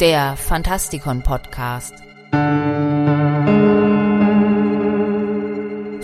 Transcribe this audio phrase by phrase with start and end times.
[0.00, 1.94] der Fantastikon Podcast.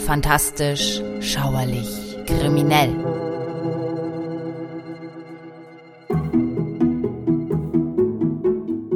[0.07, 2.95] Fantastisch, schauerlich, kriminell.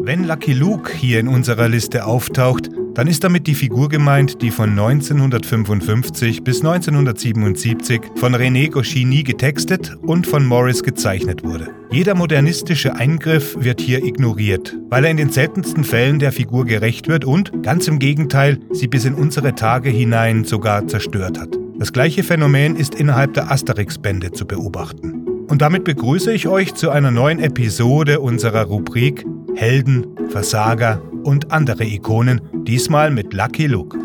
[0.03, 2.66] Wenn Lucky Luke hier in unserer Liste auftaucht,
[2.97, 9.95] dann ist damit die Figur gemeint, die von 1955 bis 1977 von René Goscinny getextet
[10.01, 11.69] und von Morris gezeichnet wurde.
[11.91, 17.07] Jeder modernistische Eingriff wird hier ignoriert, weil er in den seltensten Fällen der Figur gerecht
[17.07, 21.51] wird und, ganz im Gegenteil, sie bis in unsere Tage hinein sogar zerstört hat.
[21.79, 25.27] Das gleiche Phänomen ist innerhalb der Asterix-Bände zu beobachten.
[25.49, 31.85] Und damit begrüße ich euch zu einer neuen Episode unserer Rubrik Helden, Versager und andere
[31.85, 33.99] Ikonen, diesmal mit Lucky Luke.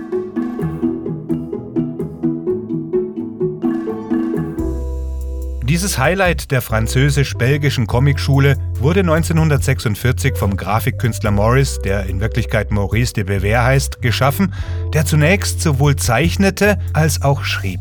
[5.63, 13.23] Dieses Highlight der französisch-belgischen Comicschule wurde 1946 vom Grafikkünstler Morris, der in Wirklichkeit Maurice de
[13.23, 14.53] Bever heißt, geschaffen,
[14.93, 17.79] der zunächst sowohl zeichnete als auch schrieb.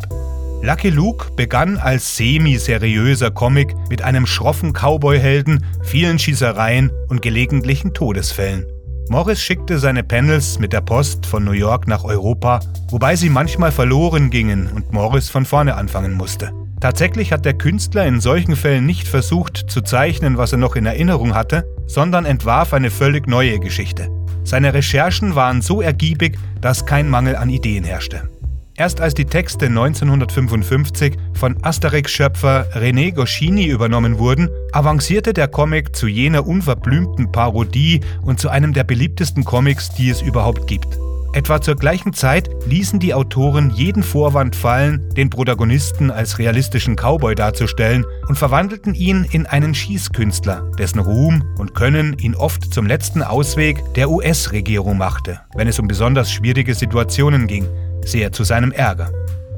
[0.62, 8.66] Lucky Luke begann als semi-seriöser Comic mit einem schroffen Cowboy-Helden, vielen Schießereien und gelegentlichen Todesfällen.
[9.10, 13.72] Morris schickte seine Panels mit der Post von New York nach Europa, wobei sie manchmal
[13.72, 16.52] verloren gingen und Morris von vorne anfangen musste.
[16.80, 20.86] Tatsächlich hat der Künstler in solchen Fällen nicht versucht zu zeichnen, was er noch in
[20.86, 24.08] Erinnerung hatte, sondern entwarf eine völlig neue Geschichte.
[24.44, 28.30] Seine Recherchen waren so ergiebig, dass kein Mangel an Ideen herrschte.
[28.80, 36.06] Erst als die Texte 1955 von Asterix-Schöpfer René Goscinny übernommen wurden, avancierte der Comic zu
[36.06, 40.98] jener unverblümten Parodie und zu einem der beliebtesten Comics, die es überhaupt gibt.
[41.34, 47.34] Etwa zur gleichen Zeit ließen die Autoren jeden Vorwand fallen, den Protagonisten als realistischen Cowboy
[47.34, 53.22] darzustellen und verwandelten ihn in einen Schießkünstler, dessen Ruhm und Können ihn oft zum letzten
[53.22, 57.68] Ausweg der US-Regierung machte, wenn es um besonders schwierige Situationen ging,
[58.04, 59.10] sehr zu seinem Ärger.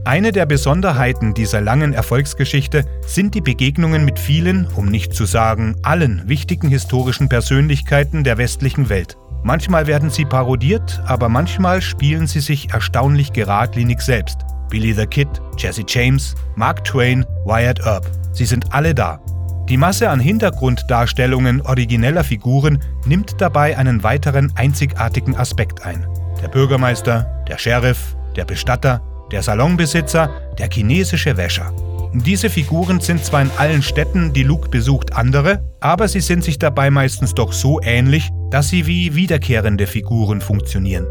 [0.04, 5.76] Eine der Besonderheiten dieser langen Erfolgsgeschichte sind die Begegnungen mit vielen, um nicht zu sagen
[5.82, 9.16] allen wichtigen historischen Persönlichkeiten der westlichen Welt.
[9.44, 14.38] Manchmal werden sie parodiert, aber manchmal spielen sie sich erstaunlich geradlinig selbst.
[14.70, 18.10] Billy the Kid, Jesse James, Mark Twain, Wyatt Earp.
[18.32, 19.20] Sie sind alle da.
[19.68, 26.06] Die Masse an Hintergrunddarstellungen origineller Figuren nimmt dabei einen weiteren einzigartigen Aspekt ein.
[26.42, 31.72] Der Bürgermeister, der Sheriff, der Bestatter, der Salonbesitzer, der chinesische Wäscher.
[32.14, 36.58] Diese Figuren sind zwar in allen Städten, die Luke besucht, andere, aber sie sind sich
[36.58, 41.06] dabei meistens doch so ähnlich, dass sie wie wiederkehrende Figuren funktionieren.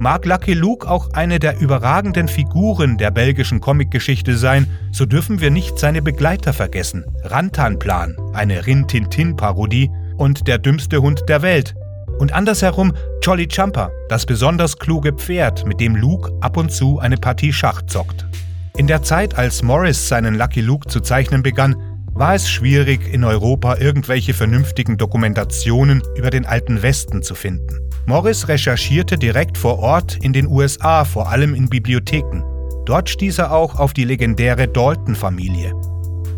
[0.00, 5.52] Mag Lucky Luke auch eine der überragenden Figuren der belgischen Comicgeschichte sein, so dürfen wir
[5.52, 7.04] nicht seine Begleiter vergessen.
[7.22, 11.76] Rantanplan, eine Rin-Tin-Tin-Parodie und der dümmste Hund der Welt,
[12.18, 12.92] und andersherum
[13.22, 17.82] Jolly Jumper, das besonders kluge Pferd, mit dem Luke ab und zu eine Partie Schach
[17.82, 18.26] zockt.
[18.76, 21.76] In der Zeit, als Morris seinen Lucky Luke zu zeichnen begann,
[22.14, 27.80] war es schwierig, in Europa irgendwelche vernünftigen Dokumentationen über den alten Westen zu finden.
[28.06, 32.42] Morris recherchierte direkt vor Ort in den USA, vor allem in Bibliotheken.
[32.84, 35.72] Dort stieß er auch auf die legendäre Dalton-Familie.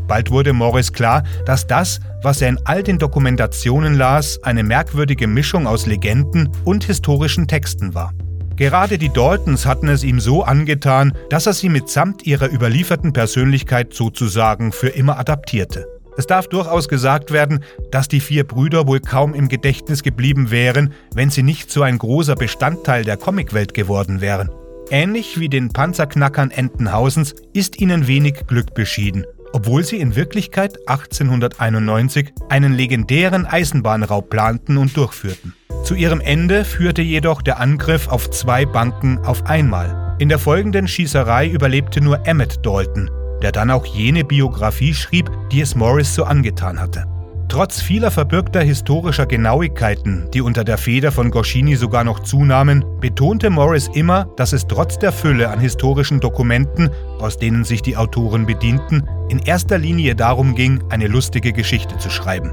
[0.09, 5.27] Bald wurde Morris klar, dass das, was er in all den Dokumentationen las, eine merkwürdige
[5.27, 8.13] Mischung aus Legenden und historischen Texten war.
[8.57, 13.93] Gerade die Daltons hatten es ihm so angetan, dass er sie mitsamt ihrer überlieferten Persönlichkeit
[13.93, 15.87] sozusagen für immer adaptierte.
[16.17, 20.95] Es darf durchaus gesagt werden, dass die vier Brüder wohl kaum im Gedächtnis geblieben wären,
[21.15, 24.49] wenn sie nicht so ein großer Bestandteil der Comicwelt geworden wären.
[24.89, 32.35] Ähnlich wie den Panzerknackern Entenhausens ist ihnen wenig Glück beschieden obwohl sie in Wirklichkeit 1891
[32.51, 35.55] einen legendären Eisenbahnraub planten und durchführten.
[35.83, 40.15] Zu ihrem Ende führte jedoch der Angriff auf zwei Banken auf einmal.
[40.19, 45.63] In der folgenden Schießerei überlebte nur Emmett Dalton, der dann auch jene Biografie schrieb, die
[45.63, 47.07] es Morris so angetan hatte.
[47.49, 53.51] Trotz vieler verbürgter historischer Genauigkeiten, die unter der Feder von Goscinny sogar noch zunahmen, betonte
[53.51, 56.91] Morris immer, dass es trotz der Fülle an historischen Dokumenten,
[57.21, 62.11] aus denen sich die Autoren bedienten, in erster Linie darum ging, eine lustige Geschichte zu
[62.11, 62.53] schreiben.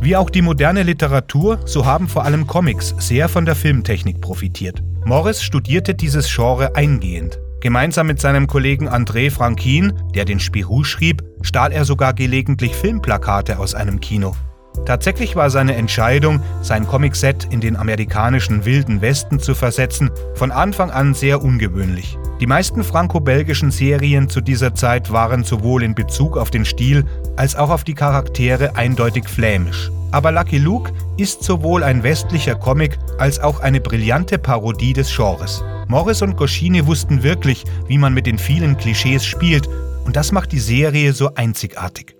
[0.00, 4.82] Wie auch die moderne Literatur, so haben vor allem Comics sehr von der Filmtechnik profitiert.
[5.04, 7.38] Morris studierte dieses Genre eingehend.
[7.62, 13.60] Gemeinsam mit seinem Kollegen André Franquin, der den Spirou schrieb, stahl er sogar gelegentlich Filmplakate
[13.60, 14.34] aus einem Kino.
[14.84, 20.90] Tatsächlich war seine Entscheidung, sein Comicset in den amerikanischen Wilden Westen zu versetzen, von Anfang
[20.90, 22.18] an sehr ungewöhnlich.
[22.40, 27.04] Die meisten franco-belgischen Serien zu dieser Zeit waren sowohl in Bezug auf den Stil
[27.36, 29.92] als auch auf die Charaktere eindeutig flämisch.
[30.12, 35.64] Aber Lucky Luke ist sowohl ein westlicher Comic als auch eine brillante Parodie des Genres.
[35.88, 39.68] Morris und Goscinny wussten wirklich, wie man mit den vielen Klischees spielt,
[40.04, 42.14] und das macht die Serie so einzigartig.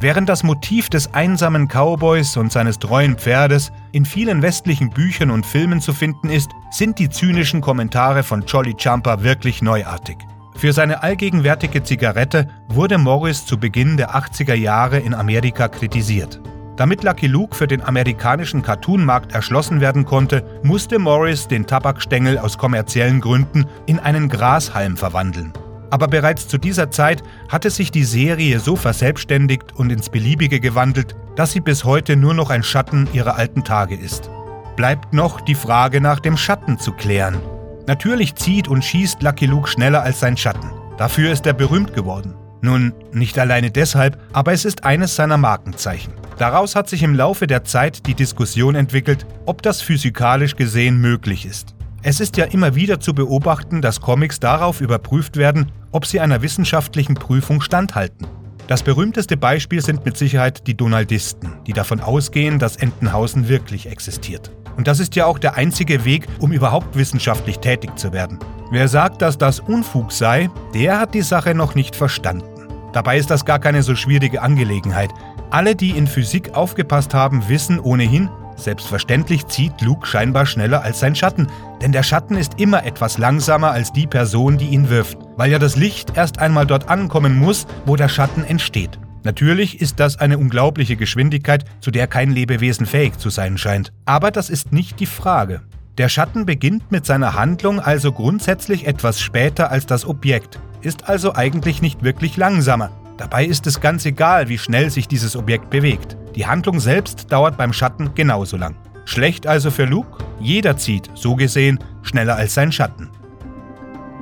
[0.00, 5.46] Während das Motiv des einsamen Cowboys und seines treuen Pferdes in vielen westlichen Büchern und
[5.46, 10.18] Filmen zu finden ist, sind die zynischen Kommentare von Jolly Jumper wirklich neuartig.
[10.56, 16.40] Für seine allgegenwärtige Zigarette wurde Morris zu Beginn der 80er Jahre in Amerika kritisiert.
[16.76, 22.58] Damit Lucky Luke für den amerikanischen Cartoonmarkt erschlossen werden konnte, musste Morris den Tabakstängel aus
[22.58, 25.52] kommerziellen Gründen in einen Grashalm verwandeln.
[25.90, 31.14] Aber bereits zu dieser Zeit hatte sich die Serie so verselbstständigt und ins Beliebige gewandelt,
[31.36, 34.30] dass sie bis heute nur noch ein Schatten ihrer alten Tage ist.
[34.74, 37.40] Bleibt noch die Frage nach dem Schatten zu klären.
[37.86, 40.70] Natürlich zieht und schießt Lucky Luke schneller als sein Schatten.
[40.96, 42.34] Dafür ist er berühmt geworden.
[42.62, 46.14] Nun, nicht alleine deshalb, aber es ist eines seiner Markenzeichen.
[46.38, 51.44] Daraus hat sich im Laufe der Zeit die Diskussion entwickelt, ob das physikalisch gesehen möglich
[51.44, 51.74] ist.
[52.02, 56.42] Es ist ja immer wieder zu beobachten, dass Comics darauf überprüft werden, ob sie einer
[56.42, 58.26] wissenschaftlichen Prüfung standhalten.
[58.66, 64.50] Das berühmteste Beispiel sind mit Sicherheit die Donaldisten, die davon ausgehen, dass Entenhausen wirklich existiert.
[64.76, 68.38] Und das ist ja auch der einzige Weg, um überhaupt wissenschaftlich tätig zu werden.
[68.70, 72.68] Wer sagt, dass das Unfug sei, der hat die Sache noch nicht verstanden.
[72.92, 75.10] Dabei ist das gar keine so schwierige Angelegenheit.
[75.50, 81.14] Alle, die in Physik aufgepasst haben, wissen ohnehin, Selbstverständlich zieht Luke scheinbar schneller als sein
[81.14, 81.48] Schatten,
[81.82, 85.58] denn der Schatten ist immer etwas langsamer als die Person, die ihn wirft, weil ja
[85.58, 88.98] das Licht erst einmal dort ankommen muss, wo der Schatten entsteht.
[89.24, 93.90] Natürlich ist das eine unglaubliche Geschwindigkeit, zu der kein Lebewesen fähig zu sein scheint.
[94.04, 95.62] Aber das ist nicht die Frage.
[95.96, 101.34] Der Schatten beginnt mit seiner Handlung also grundsätzlich etwas später als das Objekt, ist also
[101.34, 102.90] eigentlich nicht wirklich langsamer.
[103.16, 106.16] Dabei ist es ganz egal, wie schnell sich dieses Objekt bewegt.
[106.34, 108.76] Die Handlung selbst dauert beim Schatten genauso lang.
[109.06, 113.08] Schlecht also für Luke, jeder zieht, so gesehen, schneller als sein Schatten.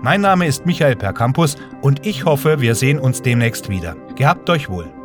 [0.02, 3.96] Mein Name ist Michael Percampus und ich hoffe, wir sehen uns demnächst wieder.
[4.16, 5.01] Gehabt euch wohl.